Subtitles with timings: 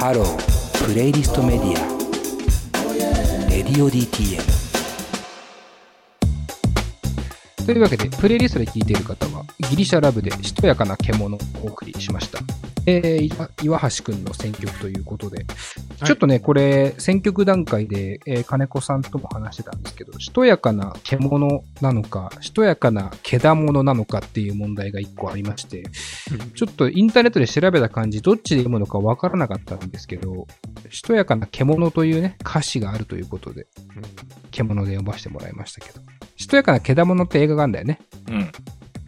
[0.00, 3.50] ハロープレイリストメディア。
[3.50, 4.59] Radio DTM
[7.70, 12.40] というわけで、プレイリストで聴いている方は、ギリシャラブでしとやかな獣をお送りしました。
[12.84, 13.22] えー、
[13.62, 15.46] 岩岩橋くんの選曲ということで、
[16.04, 25.84] ちょっとね、これ、選曲段階で、えー金子さんとも話してたんですけど、しとやかな獣なのか、しとやかなけだものなのかっていう問題が一個ありまして、
[26.56, 30.48] ちょっとインターネットで調べた感じ、どっちで読むのかわからなかったんですけど、
[30.90, 33.68] しとやかな獣というね、歌詞があるということで、
[34.50, 36.09] 獣で読ませてもらいましたけど。
[36.40, 38.00] しとやかなけだものって映画があるんだよね。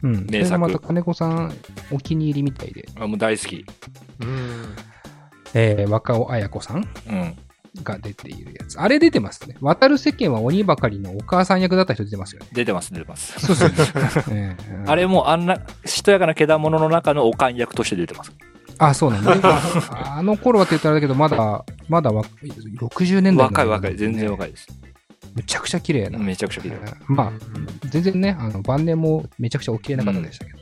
[0.03, 0.11] うん。
[0.11, 0.27] うん。
[0.27, 1.55] そ名作れがまた金子さん
[1.91, 3.65] お気に入りみたいで、あもう大好き。
[4.21, 4.77] うん。
[5.55, 7.37] えー、若尾彩子さんうん。
[7.83, 8.79] が出ているやつ。
[8.79, 9.57] あれ出てますね。
[9.63, 12.49] 渡る世間は鬼ばかりのお母さん役だった人出てますよね。
[12.53, 13.41] 出てます、出てます。
[13.41, 13.71] そうそう、
[14.31, 18.33] えーあれもあんな、しとやかなけだものの中のおかん役として出てます。
[18.77, 19.41] あ、そうなんだ、ね。
[19.43, 24.51] ああの頃はって言ったらあれだけど、まだ、まだわ60年代の若い若い、全然若い。
[24.51, 24.69] いです。
[25.35, 26.19] めちゃくちゃ綺麗な。
[26.19, 26.79] めちゃくちゃ綺麗。
[27.09, 27.33] まあ、
[27.89, 30.59] 全然ね、あの、晩年もめちゃくちゃお綺麗な方でしたけど。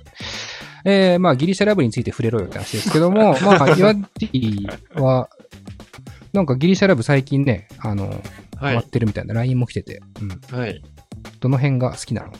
[0.85, 5.29] えー、まあ、ギリシャラブについて触れろよって話ですけども、 まあ、岩ティは、
[6.33, 8.21] なんかギリシャラブ最近ね、あの、はい。
[8.61, 10.59] 終わってるみたいな LINE も来てて、うん。
[10.59, 10.83] はい。
[11.41, 12.33] どの辺が好きなの？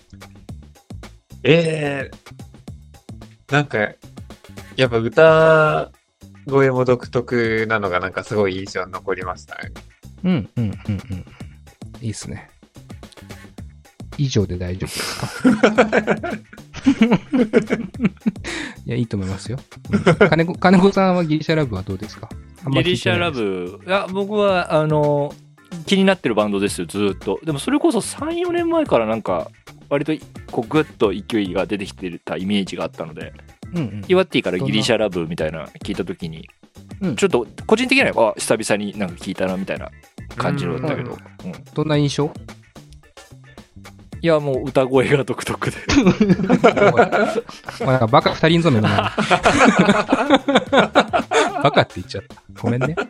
[1.43, 2.11] ええ
[3.51, 3.79] なんか、
[4.77, 5.91] やっぱ歌
[6.47, 9.71] 声も独特なのがなんかすごい印象に残りましたね。
[10.25, 11.25] うん、うん、うん、うん。
[12.01, 12.49] いいっすね。
[14.19, 16.31] 以上で大丈夫ですか？
[18.87, 19.59] いや、いいと思いますよ。
[19.91, 20.29] うん。
[20.29, 22.29] 金子、金子さんはギリシャラブはどうですか？
[22.73, 25.33] ギリシャラブ、いや、僕は、あの、
[25.87, 27.41] 気になってるバンドですよ、ずーっと。
[27.45, 29.51] でも、それこそ3、4年前からなんか、
[29.89, 30.13] 割と、
[30.53, 33.33] こう、ぐっと勢いが出てきてたイメージがあったので、
[33.75, 34.05] うんうん。
[34.09, 36.49] イワッティからギリシャラブみたいな聞いたときに、
[37.01, 39.91] うんちょっと、個人的には、あ、久々になんか聞いたな、みたいな
[40.37, 41.11] 感じのだったけど、
[41.45, 42.33] うんうんどんな印象？
[44.23, 45.77] いや、もう歌声が独特で。
[47.87, 49.17] なんかバカ二人ぞめのな。
[51.63, 52.37] バカって言っちゃった。
[52.63, 52.95] ごめんね。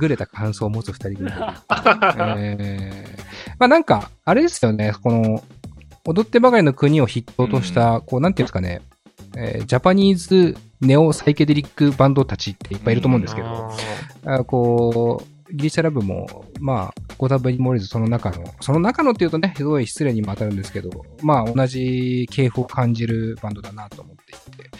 [0.00, 1.30] 優れた感想を持つ二人組。
[1.30, 3.20] えー、
[3.60, 5.44] まあなんか、あれですよね、この、
[6.04, 8.82] 踊ってばかりの国を筆頭とした、こう、なんていうんですかね、
[9.36, 13.70] えージャパニーズネオサイケデリックバンドたちっていっぱいいると思うんですけど、
[14.24, 20.90] あこう、ギリシャラブも、まあ、ゴダブリモレズその中の、その中のっていうとね、すごい失礼にも当たるんですけど、
[21.22, 24.70] まあ、同じ系譜を感じるバンドだなと思っていて。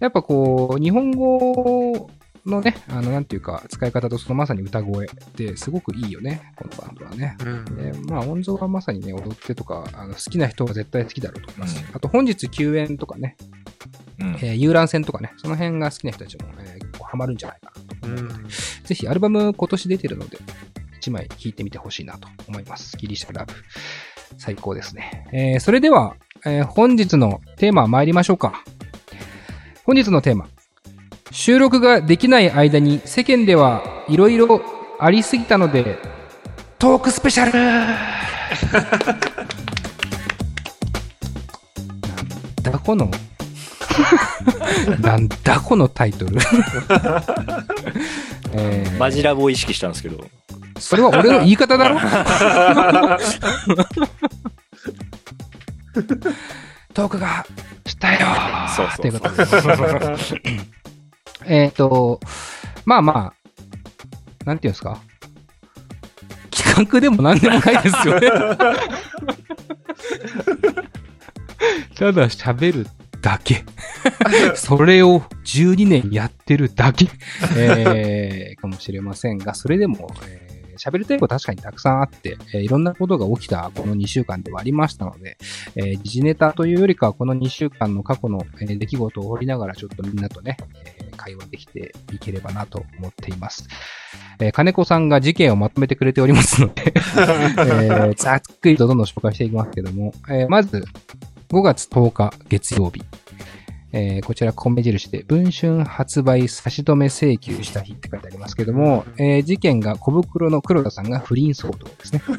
[0.00, 2.10] やっぱこう、日本語
[2.46, 7.36] のね、あの、なんていうか、使い方とそのまさに歌声ってすごくいいよね、このバンドはね。
[7.44, 11.84] うんでまあ、音像はまさにね、踊ってとか、あの好きな人は絶対好きだろうと思います。
[11.86, 13.36] うんあと、本日救援とかね、
[14.22, 20.38] うんえー遊覧船とかね、その辺が好きな人たちも、えー結構ハマるんじゃないかなと思うので、ぜひアルバム今年出てるので、
[21.00, 22.96] 1枚聴いてみてほしいなと思います。
[22.96, 23.52] ギリシャラブ。
[24.38, 25.26] 最高ですね。
[25.32, 28.62] えーそれでは、えー本日のテーマ参りましょうか。
[29.84, 30.48] 本日のテーマ。
[31.30, 34.60] 収録ができない間に世間ではいろいろ
[35.00, 35.98] ありすぎたので、
[36.78, 37.84] トークスペシャルな
[42.68, 43.10] んだこの、
[45.00, 46.36] なんだこのタイトル。
[48.54, 48.98] えー。
[48.98, 50.24] マジラブを意識したんですけど、
[50.78, 51.98] それは俺の言い方だろ？
[56.94, 57.44] トークが
[57.86, 58.20] したよ
[58.76, 59.20] そうそうという。
[59.20, 59.44] ことで。
[61.46, 62.20] えっと、
[62.84, 63.34] まあまあ、
[64.44, 64.98] なんていうんですか？
[66.50, 68.28] 企画でもなんでもないですよね。
[71.96, 72.86] ただ喋る
[73.22, 73.64] だけ。
[74.54, 77.06] それを12年やってるだけ、
[77.56, 85.36] えー、かもしれませんが、それでも、えー喋りたいことは確かにたくさんあって、えーいろんなことが起きたこの2週間ではありましたので、
[85.76, 90.56] えー時事ネタというよりかはこの2週間の過去の、えー出来事を折りながらちょっとみんなとね、
[90.98, 93.68] えー会話できていければなと思っています。
[94.40, 100.84] えー金子さんが事件をまとめてくれておりますので、 えーざっくりとどんどん紹介していきますけども、えーまず、
[101.52, 103.02] 5月10日月曜日。
[103.94, 112.22] えーこちら米印で、文春発売差し止め請求した日って書いてありますけども、えー事件が小袋の黒田さんが不倫騒動ですね。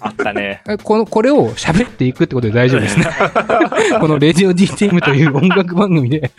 [0.00, 0.62] あったね。
[0.68, 3.06] えこの、これを喋っていくってことで大丈夫ですね。
[4.00, 6.30] このレディオ DTM という音楽番組で、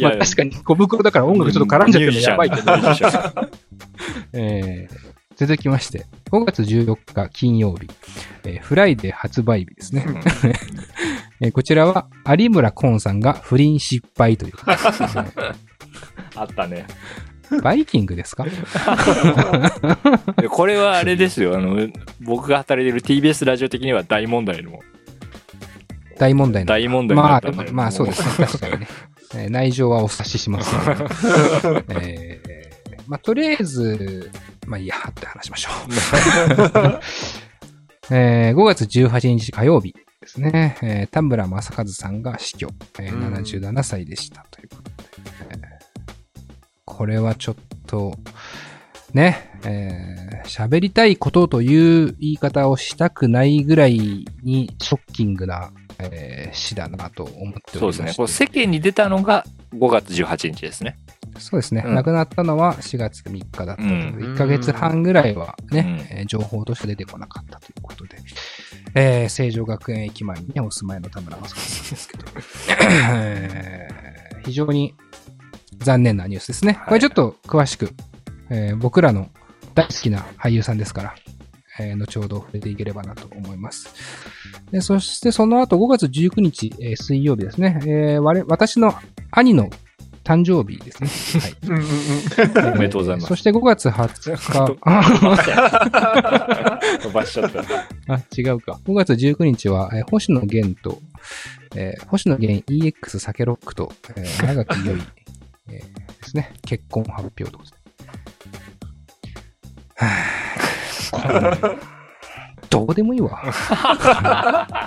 [0.00, 2.72] まあ確かに小袋だから音楽ちょっと絡んじゃってるのやばいけど、
[4.32, 5.09] えー
[5.40, 7.88] 続きまして、5月14日金曜日、
[8.44, 10.04] えー FRIDAY 発売日ですね。
[11.40, 12.08] えーこちらは
[12.38, 14.52] 有村昆さんが不倫失敗という。
[16.36, 16.84] あったね。
[17.62, 18.44] バイキングですか？
[20.36, 21.56] で これはあれですよ。
[21.56, 21.88] あの、
[22.20, 24.78] 僕が働いてる TBS ラジオ的には大問題の。
[26.18, 26.68] 大問題の。
[26.68, 28.46] 大問題にまあまあそうですね。
[28.46, 28.88] 確かにね。
[29.36, 34.30] えー内情はお察ししますけど、えーまあとりあえず、
[34.70, 37.00] まあいいやって話しましょう。
[38.14, 40.76] えー5月18日火曜日ですね。
[40.82, 42.68] えー田村正和さんが死去、
[43.00, 44.94] えーうん77歳でしたということで。
[45.50, 45.60] えー
[46.84, 47.54] これはちょっ
[47.86, 48.18] と、
[49.14, 57.78] ね、えー喋りたいことという言い方をしたくないぐらいにショッキングな、えー死だなと思っておりまして。
[57.80, 58.14] そうですね。
[58.16, 59.44] これ世間に出たのが
[59.74, 60.98] 5月18日ですね。
[61.40, 61.94] そうですね、うん。
[61.94, 64.34] 亡くなったのは4月3日だったので、うん。
[64.34, 66.18] 1ヶ月半ぐらいはね、うん。
[66.18, 68.18] えー情報として出てこなかったということで、
[68.94, 72.24] えー、成城学園駅前に、ね、お住まいの田村正和さんですけど、
[73.12, 74.10] えー
[74.44, 74.94] 非常に
[75.78, 76.72] 残念なニュースですね。
[76.72, 76.88] はい。
[76.88, 77.90] これちょっと詳しく、
[78.50, 79.28] えー僕らの
[79.74, 81.14] 大好きな俳優さんですから、
[81.78, 83.92] えー後ほど触れていければなと思います。
[84.70, 88.94] でそしてその後5月19日、えー水曜日ですね、えー我私の
[89.30, 89.68] 兄の
[90.22, 91.40] 誕生日ですね。
[91.40, 91.56] はい。
[91.62, 94.76] うんうんうんおめでとうございますそして5月20日、
[97.02, 97.60] 飛ばしちゃった。
[98.14, 98.78] あ、違うか。
[98.84, 100.98] 5月19日は、えー星野源と、
[101.76, 105.00] えー星野源 EX 酒ロックと、えー長木よい、
[105.68, 105.82] えーで
[106.22, 106.52] すね。
[106.66, 107.58] 結婚発表と。
[109.96, 111.78] はぁ
[112.70, 113.42] どうでもいいわ。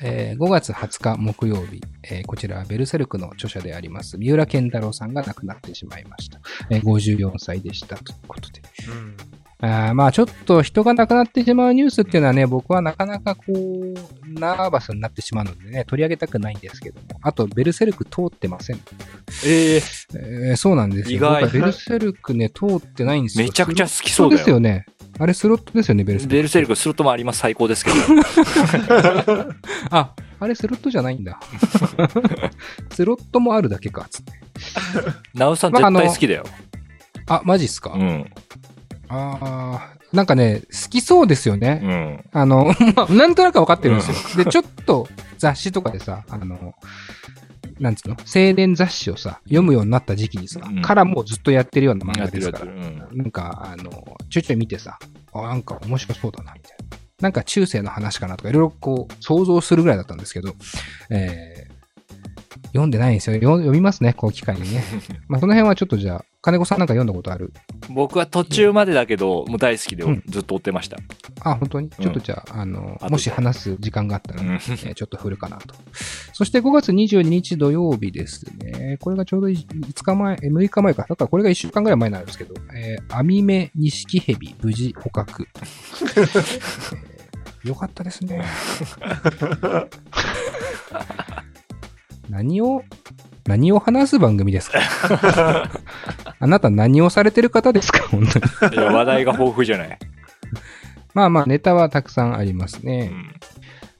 [0.00, 6.40] えー5月20日木曜日、えーこちらはベルセルクの著者であります、三浦健太郎さんが亡くなってしまいました。
[6.70, 8.62] えー54歳でしたということで。
[9.60, 13.94] あーまあちょっと人が亡くなってしまうニュースっていうのはね、僕はなかなかこう、
[14.40, 17.18] ナーバスになってしまうのでね、取り上げたくないんですけども。
[17.22, 18.76] あと、ベルセルク通ってません。
[19.44, 19.82] ええ
[20.14, 21.16] えーそうなんですよ。
[21.16, 23.46] 意外ベルセルクね、通ってないんですよ。
[23.46, 24.86] めちゃくちゃ好きそうですよね。
[25.18, 26.32] あれスロットですよね、ベルセルク。
[26.36, 27.40] ベルセルクスロットもあります。
[27.40, 27.96] 最高ですけど。
[29.90, 31.40] あ、あれスロットじゃないんだ。
[32.94, 34.32] スロットもあるだけか、つって。
[35.34, 36.44] ナウさんまあ絶対好きだよ。
[37.26, 38.30] あ、マジっすか、うん。
[39.08, 41.80] あーなんかね、好きそうですよね。
[41.82, 42.24] うん。
[42.32, 44.44] あの、 まあ、なんとなくわかってるんですよ。
[44.44, 45.06] で、ちょっと
[45.36, 46.74] 雑誌とかでさ、あの、
[47.78, 48.16] なんつうの？
[48.16, 52.72] 青年雑誌をさ、読むようになった時期にさ、うんからもうずっとやってるような漫画ですから。
[53.12, 53.90] なんか、あの、
[54.30, 54.98] ちょいちょい見てさ、
[55.34, 56.96] あ、なんか面白そうだな、みたいな。
[57.20, 60.54] なんか中世の話かなとか、いろいろこう、想像するぐらいだったんですけど、
[61.10, 63.36] えー、読んでないんですよ。
[63.36, 64.82] 読読みますね、こう機会にね。
[65.28, 67.52] まあ、その辺はちょっとじゃあ、金子さんなんか読んだことある？
[67.90, 70.96] 僕は途中までだけど、もう大好きでうんずっと追ってました。
[71.42, 71.90] あ、本当に？
[71.90, 75.74] ちょっとじゃあ、あの後、でもし話す時間があったら、うんえーちょっと振るかなと。
[76.32, 78.98] そして5月22日土曜日ですね。
[79.00, 81.02] これがちょうど5日前、えー6日前か。
[81.02, 85.48] だからこれが1週間ぐらい前になるんですけど、えー、アミメニシキヘビ無事捕獲。
[85.56, 87.08] えー
[87.64, 88.42] よかったですね。
[92.30, 92.82] 何を、
[93.48, 94.78] 何を話す番組ですか？
[96.38, 98.06] あなた何をされてる方ですか？
[98.08, 98.74] 本当に。
[98.74, 99.98] いや話題が豊富じゃない。
[101.14, 103.10] まあまあ、ネタはたくさんありますね。
[103.12, 103.32] うん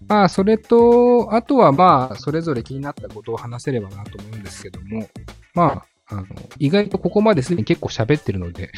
[0.06, 5.06] まあ、それと、あとはまあ、それぞれ気になったことを話せればなと思うんですけども、
[5.54, 6.26] まあ、あの、
[6.58, 8.70] 意外とここまですでに結構喋ってるので、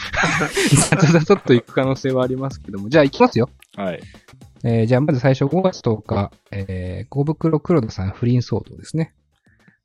[0.90, 3.48] ザザザザっと行く可能性はありますけども、じゃあ行きますよ。
[3.76, 4.00] はい。
[4.64, 9.12] えーじゃあまず最初5月10日、えー、小袋黒田さん不倫騒動ですね。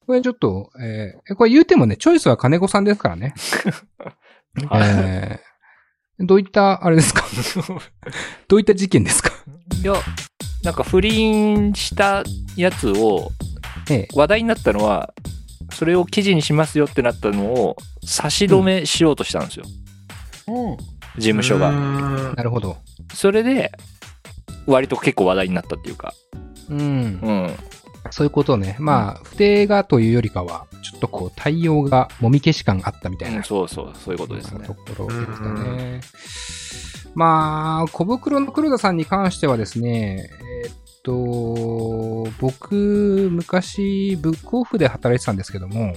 [0.06, 3.34] これちょっと、えーこれ言うてもね、チョイスは金子さんですからね。
[4.74, 7.26] えー、どういった、あれですか？
[8.48, 9.32] どういった事件ですか？
[9.82, 9.94] いや、
[10.64, 12.24] なんか不倫した
[12.56, 13.32] やつを、
[13.90, 15.14] ええ話題になったのは、
[15.72, 19.66] それを記事にしますよってなったのを差し止めしようとしたんですよ。
[21.18, 21.72] 事務所が。
[21.72, 22.34] が。
[22.36, 22.78] なるほど。
[23.14, 23.72] それで、
[24.68, 26.14] 割と結構話題になったっていうか。
[26.70, 26.80] うん。
[26.80, 27.56] うん。
[28.16, 28.78] そういうことね。
[28.80, 33.40] まあ、不定がというよりかは、ちょっとこう、対応がもみ消し感あったみたいな。
[33.40, 34.74] うんそうそう、そういうことですねと。
[34.74, 36.02] ころですかね。
[37.14, 40.30] まあ、小袋の黒田さんに関してはですね、
[40.64, 45.94] えーっと、僕、昔、ブックオフで働いてたんですけども、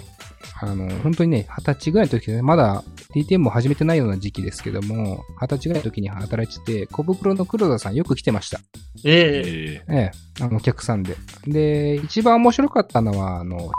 [0.61, 2.83] あの、本当にね、二十歳ぐらいの時でね、まだ
[3.15, 8.61] DTM も始めてないような時期ですけども、二十歳ぐらいの時に働いてて、小袋の黒田さんよく来てました。
[9.05, 9.85] ええ。
[9.89, 11.17] えええ、あの、お客さんで。
[11.47, 13.71] で、一番面白かったのは、あの、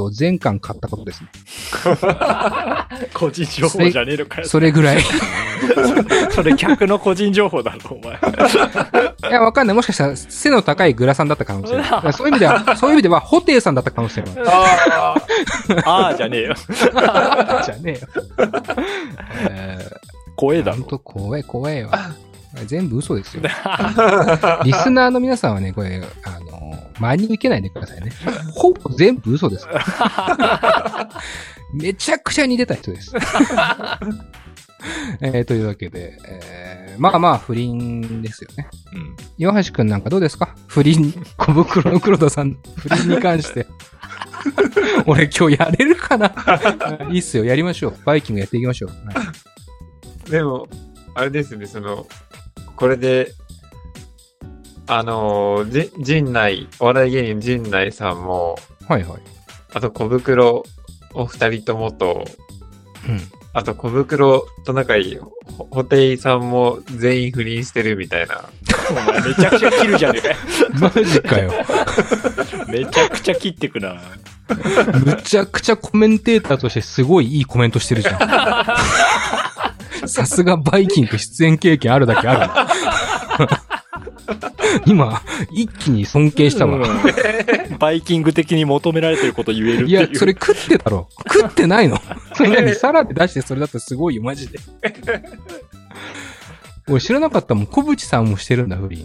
[0.00, 1.28] を全巻買ったことですね。
[3.12, 5.02] 個人情報じゃねえのかそれぐらい。
[6.30, 8.18] それ客の個人情報だろ、お前。
[9.30, 9.76] いや、わかんない。
[9.76, 12.12] もしかしたら背の高いグラさんだった可能性ある。
[12.12, 14.44] そういう意味では、そういう意味では、ホテイさんだった可能性もある。
[14.48, 15.16] あ
[15.84, 16.54] ああ、じゃねえよ。
[17.64, 17.98] じゃねえよ。
[19.50, 19.96] えー、
[20.36, 20.78] 怖えだろ。
[20.78, 22.10] ほんと怖い怖いわ。
[22.66, 23.42] 全部嘘ですよ。
[24.64, 28.12] リスナーの皆さんはね、これ、あの、真に受けないでくださいね。
[28.54, 29.66] ほぼ全部嘘です。
[31.72, 33.14] めちゃくちゃ似てた人です。
[35.20, 38.68] えーというわけで、えーまあまあ不倫ですよね。
[38.92, 39.16] うん。
[39.38, 40.54] 岩橋くんなんかどうですか？
[40.66, 43.66] 不倫、小袋の黒田さん、不倫に関して。
[45.06, 46.32] 俺今日やれるかな？
[47.10, 47.94] いいっすよ、やりましょう。
[48.04, 48.90] バイキングやっていきましょう。
[48.90, 50.68] はいーでも、
[51.14, 52.06] あれですね、その、
[52.76, 53.32] これで、
[54.86, 58.58] あのー、じ陣内、お笑い芸人陣内さんも、
[58.88, 59.20] はいはい。
[59.74, 60.62] あと小袋
[61.14, 62.24] お二人ともと、
[63.08, 63.20] うん。
[63.54, 68.44] あと小袋と仲いい、ほホテイさんも全員不倫してるみたいな。
[68.90, 70.36] お前めちゃくちゃ切るじゃねえかよ。
[70.80, 71.52] マジかよ。
[72.68, 74.00] めちゃくちゃ切ってくな。
[75.04, 78.16] むちゃくちゃコメンテーターとしてすごいいいコメントしてるじゃ
[80.02, 80.08] ん。
[80.08, 82.46] さすがバイキング出演経験あるだけあ
[83.38, 83.46] る。
[84.86, 86.76] 今、一気に尊敬したわ。
[86.76, 91.08] うんバイキング的に求められてること言えるいや、それ食ってたろ。
[91.32, 92.00] 食ってないの
[92.34, 94.58] それ何サラで出してそれだったらすごいよ、マジで。
[96.88, 97.66] 俺知らなかったもん。
[97.66, 99.04] 小渕さんもしてるんだ、不倫。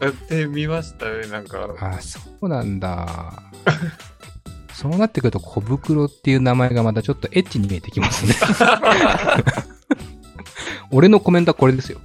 [0.00, 1.68] やってみましたね、なんか。
[1.78, 3.32] あ、そうなんだ。
[4.72, 8.34] そうなってくると小袋っていう名前がまたちょっとエッチに見えてきますね。
[10.90, 12.00] 俺のコメントはこれですよ。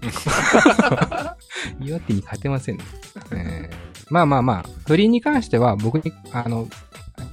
[1.79, 2.83] 岩手に勝てませんね。
[3.31, 6.67] えーまあまあまあ、不倫に関しては僕に、あの、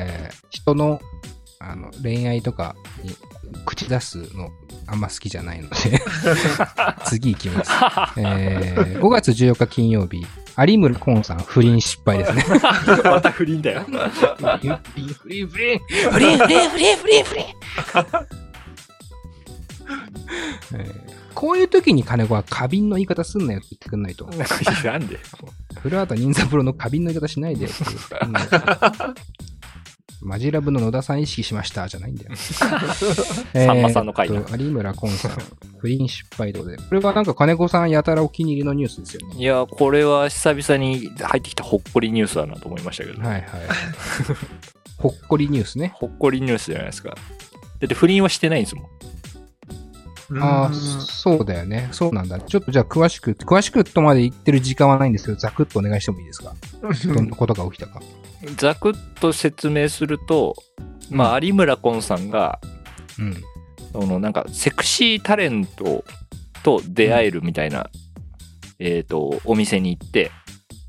[0.01, 1.01] えー人の、
[1.61, 3.15] あの、恋愛とかに
[3.65, 4.51] 口出すの
[4.87, 5.75] あんま好きじゃないので、
[7.07, 7.71] 次行きます。
[8.17, 10.27] えー5月14日金曜日、
[10.59, 12.45] 有村コンさん不倫失敗ですね。
[13.05, 13.83] また不倫だよ。
[13.83, 13.93] フ
[14.63, 15.79] リン、フリン、フリン、フリン、
[16.11, 17.47] フリン、フリン、フリン、フリン。
[20.75, 24.27] えーこういう時に金子は花瓶の言い方すんなよって言ってくんないと。
[24.85, 25.19] なんで？
[25.83, 27.69] 古畑任三郎の花瓶の言い方しないで。
[30.23, 32.31] マジラブの野田さん意識しましたじゃないんだよ。
[33.55, 35.33] さんまさんの回だえーっと有村コンさん、
[35.79, 36.83] 不倫失敗ということで。
[36.89, 39.37] これはなんか金子さんやたらお気に入りのニュースですよね。
[39.37, 43.21] いや、これは久々に入ってきたほっこりニュースだなと思いましたけど。
[43.21, 43.43] はいはい。
[44.97, 45.93] ほっこりニュースね。
[45.97, 47.11] ほっこりニュースじゃないですか。
[47.11, 47.17] だ
[47.85, 48.87] って不倫はしてないんですもん。
[50.41, 51.89] ああ、うーんそうだよね。
[51.93, 52.41] そうなんだ。
[52.41, 56.55] ちょっとじゃあ詳しく、詳しくとまで言ってる時間はないんですけど、ざくっとお願いしてもいいですか？
[56.81, 58.01] どんなことが起きたか。
[58.57, 60.55] ざくっと説明すると、
[61.11, 62.59] まあ、有村昆さんが、
[63.19, 63.43] うん。
[63.93, 66.05] そのなんかセクシータレント
[66.63, 67.89] と出会えるみたいな、
[68.79, 70.31] えっ、と、お店に行って、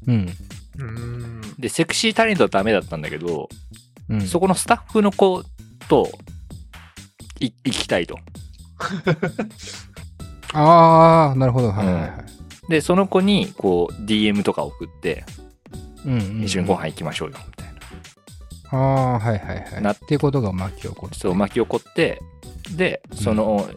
[0.07, 0.29] うん。
[0.77, 3.47] うーんで、セクシータレントはダメだったんだけど、
[4.09, 4.21] うん。
[4.21, 5.43] そこのスタッフの子
[5.87, 6.09] と
[7.39, 8.17] い行きたいと。
[10.53, 11.71] ああ、なるほど。
[11.71, 12.11] はいはいはい。
[12.69, 15.23] で、その子にこう DM とか送って、
[16.05, 17.73] うんうんうん一緒にご飯行きましょうよ、みたい
[18.71, 18.79] な。
[18.79, 19.81] ああ、はいはいはい。
[19.81, 21.17] なっていうことが巻き起こって。
[21.17, 22.21] そう、巻き起こって、
[22.75, 23.67] で、その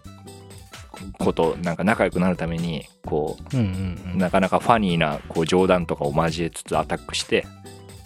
[1.18, 4.18] こと、なんか仲良くなるために、こうんうんうう、ん。
[4.18, 7.46] なかなかファニーなこう冗談とかを交えつつアタックして、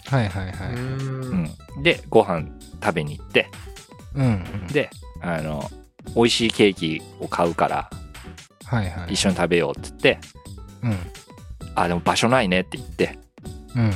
[0.05, 0.75] はいはいはうい。
[0.75, 2.47] うん、で、ご飯
[2.81, 3.49] 食べに行って、
[4.15, 4.29] うんう
[4.65, 4.67] ん。
[4.67, 4.89] で、
[5.21, 5.69] あの、
[6.15, 7.89] 美味しいケーキを買うから、
[8.65, 9.13] はいはい。
[9.13, 10.19] 一緒に食べようって言って、
[10.83, 10.97] うん。
[11.75, 13.17] あ、でも場所ないねって言って、
[13.75, 13.91] うんうんう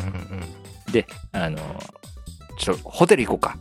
[0.90, 0.92] ん。
[0.92, 1.58] で、あの、
[2.58, 3.58] ちょっとホテル行こうか。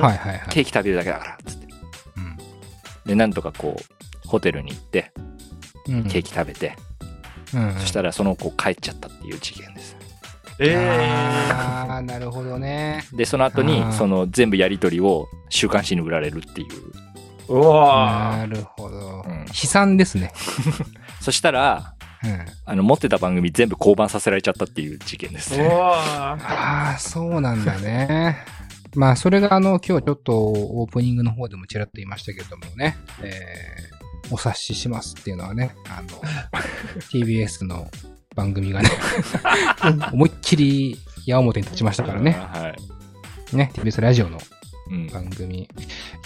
[0.00, 0.46] はいはいはい。
[0.50, 1.66] ケーキ食べるだけだから、つって。
[2.16, 2.36] うん
[3.06, 5.12] で、なんとかこう、ホテルに行って、
[5.88, 6.76] うんケーキ食べて、
[7.54, 9.95] うんうんそしたらその子帰っちゃったっていう事件です。
[10.58, 13.04] えああ、なるほどね。
[13.12, 16.68] で、その後にその全部やりとりを週刊誌に売られるっていう。
[17.48, 19.44] ー、うわなるほどうん。
[19.46, 20.32] 悲惨ですね。
[21.20, 21.94] そしたら、
[22.24, 22.46] うん。
[22.64, 25.68] あの、持ってた番組全部降板させられちゃったっていう事件ですーう。
[25.68, 28.38] わーああ、そうなんだね。
[28.94, 36.08] まあ、それがあの、今日ちょっとオープニングの方でもちらっと言いましたけれどもね、えー、お察ししますっていうのはね、あの、
[37.12, 37.90] TBS の
[38.36, 38.90] 番組がね、
[40.12, 42.32] 思いっきり矢面に立ちましたからね。
[42.52, 42.74] は
[43.52, 43.56] い。
[43.56, 44.38] ね、TBS ラジオの
[44.90, 45.06] うん。
[45.08, 45.68] 番組。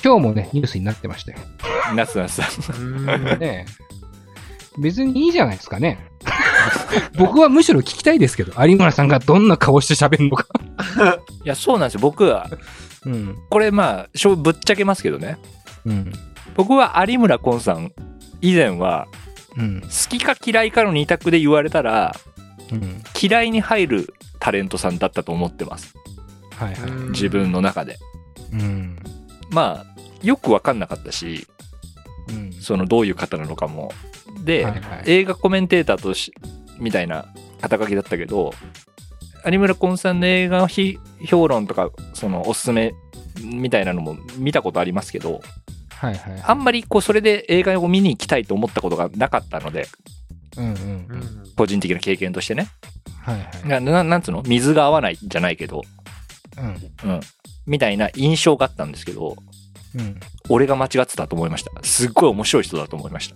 [0.04, 1.38] 今日もね、ニュースになってましたよ。
[1.94, 2.76] 夏夏さん。
[2.76, 3.64] うーんね
[4.78, 5.98] 別にいいじゃないですかね。
[7.16, 10.46] 僕はむしろ聞きたいですけど、有村さんがどんな顔して喋るのか。
[11.44, 12.00] いや、そうなんですよ。
[12.00, 12.48] 僕は、
[13.06, 13.38] うん。
[13.48, 15.38] これまあ、しょぶっちゃけますけどね。
[15.86, 16.12] うん。
[16.54, 17.92] 僕は有村昆さん、
[18.40, 19.06] 以前は、
[19.60, 19.80] うん。
[19.82, 22.14] 好きか嫌いかの二択で言われたら、
[22.72, 23.02] うん。
[23.20, 25.94] 嫌いに入るタレントさんだったと思ってます。
[26.56, 26.90] はいはい。
[27.10, 27.98] 自分の中で。
[28.52, 28.98] うん。
[29.50, 31.46] まあ、よくわかんなかったし、
[32.28, 32.52] うん。
[32.52, 33.92] そのどういう方なのかも。
[34.44, 36.32] で、はいはい映画コメンテーターとし、
[36.78, 37.26] みたいな
[37.60, 38.54] 肩書きだったけど、
[39.46, 42.94] 有村昆さんの映画批評論とか、そのおすすめ
[43.42, 45.40] みたいなのも見たことありますけど、
[46.00, 46.42] はいはい。
[46.46, 49.86] あんまりこうそれで映画を見に行きたいと思ったことがなかったので、
[50.56, 50.72] うんうん。
[50.72, 50.76] う
[51.16, 52.68] ん個人的な経験としてね。
[53.22, 53.68] はいはい。
[53.68, 54.42] なななんつうの？
[54.46, 55.82] 水が合わないじゃないけど、
[57.04, 57.10] うん。
[57.10, 57.20] うん。
[57.66, 59.36] みたいな印象があったんですけど、
[59.94, 60.18] うん。
[60.48, 61.70] 俺が間違ってたと思いました。
[61.82, 63.34] すっごい面白い人だと思いまし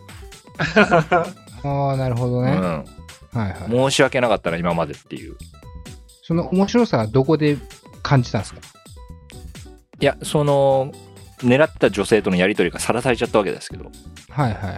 [0.66, 1.26] あ
[1.64, 2.50] あ、なるほどた。
[2.50, 2.56] ね。
[2.56, 2.62] うん。
[2.62, 3.71] はいはい。
[3.71, 5.37] 申し訳なかったな、今までっていう。
[6.23, 7.59] その面白さはどこで
[8.02, 8.61] 感じたんですか？
[10.00, 10.92] いや、その、
[11.38, 13.91] 狙ってた女性とのやりとりがさらされちゃったわけですけど、
[14.31, 14.76] はいはいは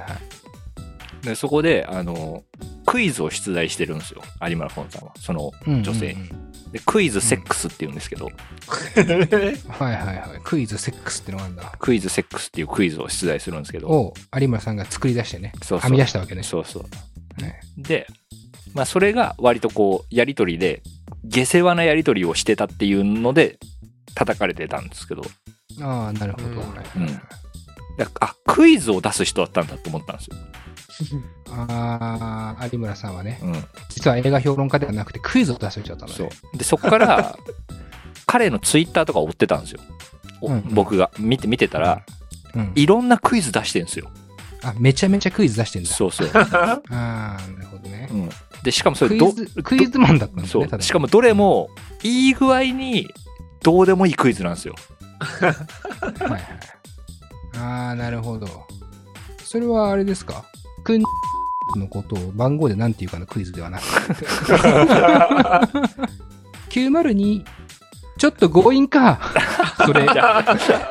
[1.23, 1.27] い。
[1.27, 2.45] でそこで、あの、
[2.85, 5.13] クイズを出題してるんですよ、有村昆さんは。
[5.19, 10.41] その、うん女性うんうんでクイズセックスって言うんですけど、 はいはいはい。
[10.43, 11.73] クイズセックスってのがあるんだ。
[11.79, 15.53] クイズセックスっていうクイズを出題するんですけど、を有村さんが作り出してね。
[15.59, 16.43] そうそうはみ出したわけね。
[16.43, 17.43] そうそう。
[17.43, 18.09] ねで、
[18.75, 20.83] まあ、それが割とこう、やりとりで、
[21.25, 23.59] 下世話なやりとりをしてたっていうので、
[24.15, 25.23] 叩かれてたんですけど、
[25.81, 26.47] ああ、なるほど。
[26.49, 26.51] う
[27.01, 27.21] ん
[28.21, 30.37] あ、クイズを出す人だったんだと思ったんですよ。
[31.51, 33.65] ああ、有村さんはね、うん。
[33.89, 36.33] 実は映画評論家ではなくてクイズを出す人だったのそうね。。
[36.55, 37.39] で、そこから、
[38.27, 39.81] 彼のツイッターとか追ってたんですよ。
[40.43, 42.03] おうん僕が見て、見てたら、
[42.55, 42.73] うん。
[42.75, 44.11] いろんなクイズ出してるんですよ。
[44.63, 45.89] あ、めちゃめちゃクイズ出してんだ。
[45.89, 46.31] そうそう。
[46.35, 48.15] ああ、なるほどねう。
[48.15, 48.31] ん。
[48.63, 50.69] で、しかもそれど、クイズ、クイズマンだったんですね。
[50.81, 51.69] しかもどれも、
[52.03, 53.09] いい具合に、
[53.63, 54.75] どうでもいいクイズなんですよ。
[55.21, 55.53] はい
[56.31, 56.43] はい。
[57.59, 58.47] ああ、なるほど。
[59.43, 60.45] それはあれですか？
[60.85, 61.03] くん
[61.77, 64.27] のことを番号で何て言うかのクイズではなくて。
[66.71, 67.45] 902、
[68.19, 69.19] ちょっと強引か。
[69.85, 70.07] それ、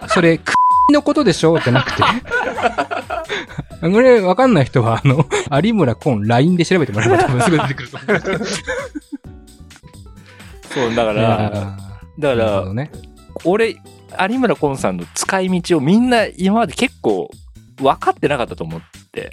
[0.10, 0.54] それ、く
[0.91, 1.58] のことでしょ？
[1.60, 2.04] じゃなくて。
[3.82, 5.26] これ、わかんない人は、あの、
[5.63, 8.19] 有村コン LINE で調べてもらえば多分すぐ出てくると思う。
[10.73, 11.78] そう、だから、ー
[12.19, 12.91] だからど、ね。
[13.43, 13.76] 俺、
[14.19, 17.30] 有村昆さんの使い道をみんな今まで結構
[17.78, 19.32] 分かってなかったと思って、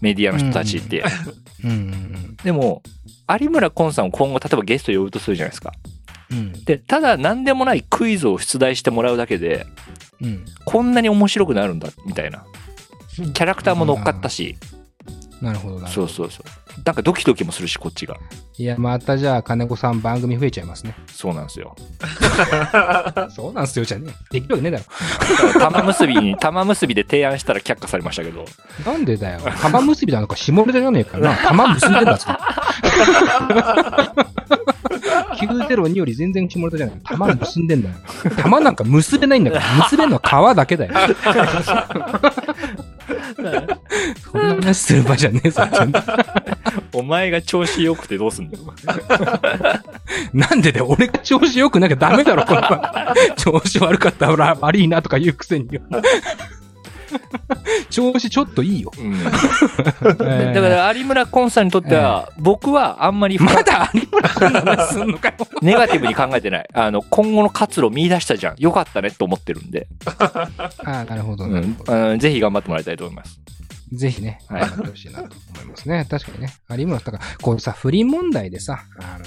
[0.00, 1.04] メディアの人たちって。
[1.64, 2.82] うんうんでも、
[3.40, 5.72] 有村昆さんを今後例えばゲスト呼ぶとするじゃないですか。
[6.30, 6.38] うん。
[6.38, 6.64] うん。
[6.64, 9.66] で、ただ何でもないクイズを出題してもらうだけで、
[10.20, 10.44] うん。
[10.66, 12.44] こんなに面白くなるんだ、みたいな。
[13.16, 14.56] キャラクターも乗っかったし、
[15.40, 15.88] なるほどな。
[15.88, 16.82] そうそうそう。
[16.84, 18.16] なんかドキドキもするし、こっちが。
[18.56, 20.94] いや、またじゃあ、金子さん番組増えちゃいますね。
[21.12, 21.76] そうなんですよ。
[23.30, 24.34] そうなんすよ、じゃねえ。
[24.34, 25.60] できるわけねえだろ。
[25.60, 28.44] 玉結びに、玉結びで提案したら却下されましたけど。
[28.86, 29.40] なんでだよ。
[29.60, 31.36] 玉結びなのか、下ネタじゃねえからな。
[31.36, 32.26] 玉結んでんだぞ。
[35.34, 37.00] 902より全然下ネタじゃない。
[37.04, 37.94] 玉結んでんだよ。
[38.36, 39.64] 玉なんか結べないんだから。
[39.84, 40.92] 結べんのは皮だけだよ。
[44.32, 45.62] そんな話する場じゃねえぞ。
[46.92, 48.64] お前が調子良くてどうすんだよ。
[50.32, 50.86] なんでだよ。
[50.88, 55.68] 俺が調子よくなきゃダメだろ、この番組調子悪かったら悪いなとか言うくせに。
[57.90, 58.90] 調子ちょっといいよ。
[60.00, 65.34] だから有村昆さんにとっては、僕はあんまりまだ有村君の話すんのかよ。
[65.62, 66.68] ネガティブに考えてない。
[66.72, 68.56] あの、今後の活路見出したじゃん。
[68.58, 70.48] よかったねと思ってるんで、 あ
[70.84, 71.92] あ、なるほど、うんなるほど。
[71.92, 73.40] うんぜひ頑張ってもらいたいと思います。
[73.92, 76.06] ぜひね、はい頑張ってほしいなと思いますね。
[76.08, 76.54] 確かにね。
[76.70, 79.24] 有村だから、こうさ、不倫問題でさ、あの、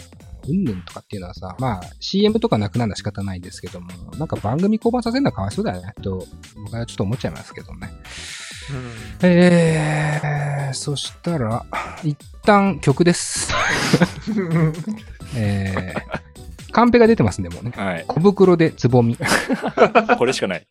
[0.47, 7.91] うんぬんとかっていうのはさ、まあ、CM とかなくなるのは仕方ないですけども、なんか番組降板させるのはかわいそうだよね、と、僕はちょっと思っちゃいますけどね。
[9.21, 11.65] えー、そしたら、
[12.03, 13.53] 一旦曲です。
[15.35, 17.71] えー、カンペが出てますんで、もうね。
[17.75, 18.05] はい。
[18.07, 19.17] 小袋でつぼみ。
[20.17, 20.67] これしかない。